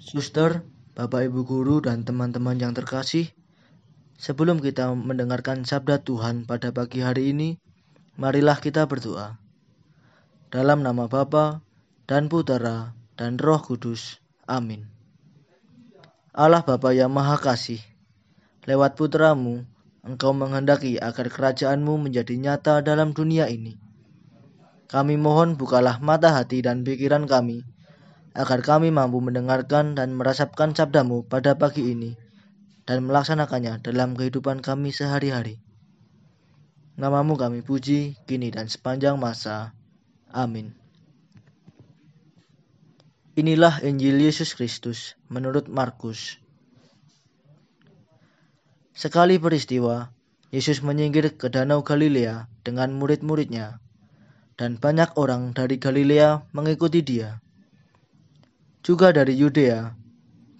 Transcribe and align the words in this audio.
Suster, 0.00 0.64
Bapak 0.96 1.28
Ibu 1.28 1.44
guru 1.44 1.84
dan 1.84 2.08
teman-teman 2.08 2.56
yang 2.56 2.72
terkasih, 2.72 3.28
sebelum 4.16 4.56
kita 4.56 4.88
mendengarkan 4.96 5.68
sabda 5.68 6.00
Tuhan 6.00 6.48
pada 6.48 6.72
pagi 6.72 7.04
hari 7.04 7.36
ini, 7.36 7.60
marilah 8.16 8.56
kita 8.56 8.88
berdoa. 8.88 9.36
Dalam 10.48 10.80
nama 10.80 11.04
Bapa 11.04 11.60
dan 12.08 12.32
Putera 12.32 12.96
dan 13.20 13.36
Roh 13.36 13.60
Kudus. 13.60 14.24
Amin. 14.48 14.88
Allah 16.32 16.64
Bapa 16.64 16.96
yang 16.96 17.12
Maha 17.12 17.36
Kasih, 17.36 17.84
lewat 18.64 18.96
putramu, 18.96 19.68
engkau 20.00 20.32
menghendaki 20.32 20.96
agar 20.96 21.28
kerajaanmu 21.28 22.08
menjadi 22.08 22.40
nyata 22.40 22.80
dalam 22.80 23.12
dunia 23.12 23.52
ini. 23.52 23.76
Kami 24.88 25.20
mohon 25.20 25.60
bukalah 25.60 26.00
mata 26.00 26.32
hati 26.32 26.64
dan 26.64 26.88
pikiran 26.88 27.28
kami, 27.28 27.68
agar 28.30 28.62
kami 28.62 28.94
mampu 28.94 29.18
mendengarkan 29.18 29.98
dan 29.98 30.14
merasakan 30.14 30.70
sabdamu 30.74 31.26
pada 31.26 31.58
pagi 31.58 31.90
ini 31.90 32.14
dan 32.86 33.06
melaksanakannya 33.06 33.82
dalam 33.82 34.14
kehidupan 34.14 34.62
kami 34.62 34.94
sehari-hari. 34.94 35.58
Namamu 36.94 37.34
kami 37.34 37.64
puji, 37.64 38.18
kini 38.28 38.52
dan 38.52 38.68
sepanjang 38.68 39.16
masa. 39.16 39.74
Amin. 40.30 40.76
Inilah 43.34 43.80
Injil 43.86 44.20
Yesus 44.20 44.52
Kristus 44.52 45.16
menurut 45.32 45.66
Markus. 45.70 46.36
Sekali 48.92 49.40
peristiwa, 49.40 50.12
Yesus 50.52 50.84
menyingkir 50.84 51.40
ke 51.40 51.48
Danau 51.48 51.80
Galilea 51.80 52.52
dengan 52.66 52.92
murid-muridnya, 52.92 53.80
dan 54.60 54.76
banyak 54.76 55.16
orang 55.16 55.56
dari 55.56 55.80
Galilea 55.80 56.52
mengikuti 56.52 57.00
dia 57.00 57.40
juga 58.80 59.12
dari 59.12 59.36
Yudea, 59.36 59.92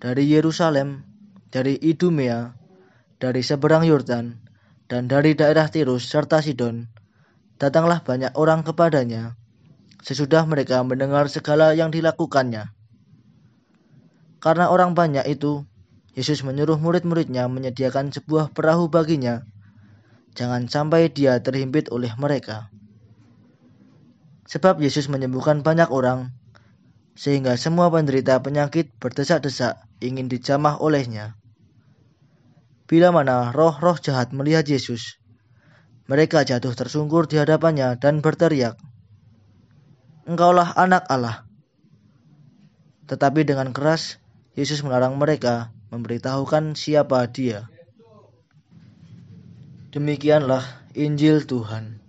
dari 0.00 0.28
Yerusalem, 0.28 1.04
dari 1.48 1.80
Idumea, 1.80 2.52
dari 3.16 3.40
seberang 3.40 3.84
Yordan, 3.84 4.40
dan 4.88 5.08
dari 5.08 5.32
daerah 5.32 5.68
Tirus 5.72 6.08
serta 6.08 6.44
Sidon, 6.44 6.88
datanglah 7.56 8.04
banyak 8.04 8.32
orang 8.36 8.64
kepadanya, 8.64 9.36
sesudah 10.00 10.44
mereka 10.48 10.80
mendengar 10.84 11.28
segala 11.28 11.72
yang 11.76 11.92
dilakukannya. 11.92 12.72
Karena 14.40 14.72
orang 14.72 14.96
banyak 14.96 15.28
itu, 15.28 15.68
Yesus 16.16 16.42
menyuruh 16.42 16.80
murid-muridnya 16.80 17.46
menyediakan 17.46 18.08
sebuah 18.08 18.56
perahu 18.56 18.88
baginya, 18.88 19.44
jangan 20.32 20.66
sampai 20.66 21.12
dia 21.12 21.38
terhimpit 21.44 21.92
oleh 21.92 22.10
mereka. 22.16 22.72
Sebab 24.48 24.82
Yesus 24.82 25.06
menyembuhkan 25.06 25.62
banyak 25.62 25.92
orang, 25.92 26.34
sehingga 27.20 27.52
semua 27.60 27.92
penderita 27.92 28.40
penyakit 28.40 28.96
berdesak-desak 28.96 29.76
ingin 30.00 30.32
dijamah 30.32 30.80
olehnya. 30.80 31.36
Bila 32.88 33.12
mana 33.12 33.52
roh-roh 33.52 34.00
jahat 34.00 34.32
melihat 34.32 34.64
Yesus, 34.64 35.20
mereka 36.08 36.48
jatuh 36.48 36.72
tersungkur 36.72 37.28
di 37.28 37.36
hadapannya 37.36 38.00
dan 38.00 38.24
berteriak, 38.24 38.80
Engkaulah 40.24 40.72
anak 40.80 41.04
Allah. 41.12 41.44
Tetapi 43.04 43.44
dengan 43.44 43.76
keras, 43.76 44.16
Yesus 44.56 44.80
melarang 44.80 45.20
mereka 45.20 45.76
memberitahukan 45.92 46.72
siapa 46.72 47.28
dia. 47.28 47.68
Demikianlah 49.92 50.64
Injil 50.96 51.44
Tuhan. 51.44 51.99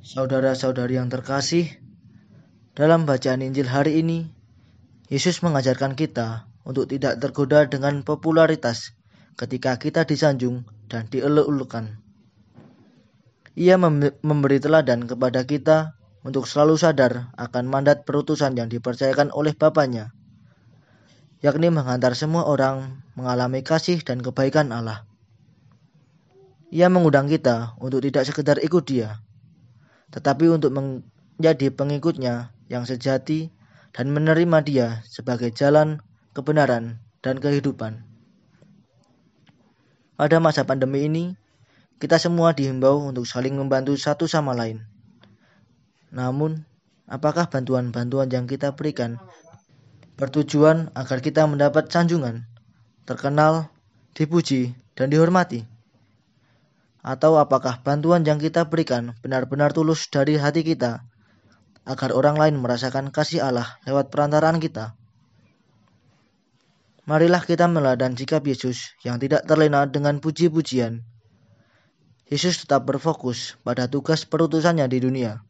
Saudara-saudari 0.00 0.96
yang 0.96 1.12
terkasih, 1.12 1.76
dalam 2.72 3.04
bacaan 3.04 3.44
Injil 3.44 3.68
hari 3.68 4.00
ini, 4.00 4.32
Yesus 5.12 5.44
mengajarkan 5.44 5.92
kita 5.92 6.48
untuk 6.64 6.88
tidak 6.88 7.20
tergoda 7.20 7.68
dengan 7.68 8.00
popularitas 8.00 8.96
ketika 9.36 9.76
kita 9.76 10.08
disanjung 10.08 10.64
dan 10.88 11.04
dieluk-elukan. 11.12 12.00
Ia 13.60 13.76
memberi 14.24 14.56
teladan 14.56 15.04
kepada 15.04 15.44
kita 15.44 15.92
untuk 16.24 16.48
selalu 16.48 16.80
sadar 16.80 17.36
akan 17.36 17.68
mandat 17.68 18.08
perutusan 18.08 18.56
yang 18.56 18.72
dipercayakan 18.72 19.28
oleh 19.36 19.52
Bapaknya, 19.52 20.16
yakni 21.44 21.68
menghantar 21.68 22.16
semua 22.16 22.48
orang 22.48 23.04
mengalami 23.20 23.60
kasih 23.60 24.00
dan 24.00 24.24
kebaikan 24.24 24.72
Allah. 24.72 25.04
Ia 26.72 26.88
mengundang 26.88 27.28
kita 27.28 27.76
untuk 27.84 28.00
tidak 28.00 28.24
sekedar 28.24 28.56
ikut 28.64 28.88
dia, 28.88 29.20
tetapi 30.10 30.50
untuk 30.50 30.74
menjadi 30.74 31.70
pengikutnya 31.70 32.50
yang 32.70 32.86
sejati 32.86 33.50
dan 33.94 34.10
menerima 34.10 34.58
dia 34.62 34.88
sebagai 35.06 35.50
jalan 35.50 36.02
kebenaran 36.34 37.02
dan 37.22 37.38
kehidupan. 37.38 38.06
Pada 40.20 40.36
masa 40.36 40.68
pandemi 40.68 41.08
ini, 41.08 41.24
kita 41.96 42.20
semua 42.20 42.52
dihimbau 42.52 43.08
untuk 43.08 43.24
saling 43.24 43.56
membantu 43.56 43.96
satu 43.96 44.28
sama 44.28 44.52
lain. 44.52 44.84
Namun, 46.12 46.66
apakah 47.08 47.48
bantuan-bantuan 47.48 48.28
yang 48.28 48.44
kita 48.44 48.74
berikan 48.76 49.16
bertujuan 50.20 50.92
agar 50.92 51.24
kita 51.24 51.48
mendapat 51.48 51.88
sanjungan, 51.88 52.44
terkenal, 53.08 53.72
dipuji, 54.12 54.76
dan 54.92 55.08
dihormati? 55.08 55.69
Atau 57.00 57.40
apakah 57.40 57.80
bantuan 57.80 58.28
yang 58.28 58.36
kita 58.36 58.68
berikan 58.68 59.16
benar-benar 59.24 59.72
tulus 59.72 60.12
dari 60.12 60.36
hati 60.36 60.60
kita 60.60 61.00
agar 61.88 62.12
orang 62.12 62.36
lain 62.36 62.60
merasakan 62.60 63.08
kasih 63.08 63.40
Allah 63.40 63.80
lewat 63.88 64.12
perantaraan 64.12 64.60
kita? 64.60 64.92
Marilah 67.08 67.40
kita 67.40 67.66
meladan 67.66 68.12
sikap 68.12 68.44
Yesus 68.44 68.92
yang 69.00 69.16
tidak 69.16 69.48
terlena 69.48 69.88
dengan 69.88 70.20
puji-pujian. 70.20 71.00
Yesus 72.28 72.62
tetap 72.62 72.86
berfokus 72.86 73.58
pada 73.66 73.90
tugas 73.90 74.22
perutusannya 74.22 74.86
di 74.86 75.02
dunia, 75.02 75.42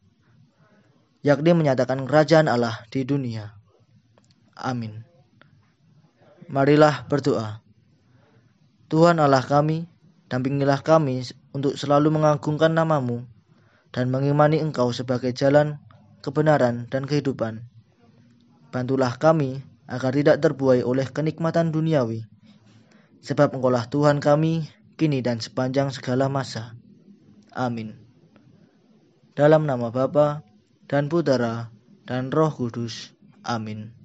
yakni 1.21 1.53
menyatakan 1.53 2.09
kerajaan 2.09 2.49
Allah 2.49 2.81
di 2.89 3.05
dunia. 3.05 3.53
Amin. 4.57 5.05
Marilah 6.49 7.05
berdoa. 7.05 7.61
Tuhan 8.89 9.21
Allah 9.21 9.45
kami, 9.45 9.85
Dampingilah 10.31 10.79
kami 10.79 11.27
untuk 11.51 11.75
selalu 11.75 12.11
mengagungkan 12.11 12.71
namamu 12.71 13.27
dan 13.91 14.07
mengimani 14.07 14.63
engkau 14.63 14.91
sebagai 14.95 15.35
jalan, 15.35 15.79
kebenaran, 16.23 16.87
dan 16.87 17.03
kehidupan. 17.03 17.67
Bantulah 18.71 19.19
kami 19.19 19.59
agar 19.91 20.15
tidak 20.15 20.39
terbuai 20.39 20.81
oleh 20.87 21.03
kenikmatan 21.11 21.75
duniawi, 21.75 22.23
sebab 23.19 23.59
engkaulah 23.59 23.91
Tuhan 23.91 24.23
kami 24.23 24.71
kini 24.95 25.19
dan 25.19 25.43
sepanjang 25.43 25.91
segala 25.91 26.31
masa. 26.31 26.79
Amin. 27.51 27.99
Dalam 29.35 29.67
nama 29.67 29.91
Bapa 29.91 30.43
dan 30.87 31.11
Putera 31.11 31.71
dan 32.07 32.31
Roh 32.31 32.51
Kudus. 32.51 33.11
Amin. 33.43 34.00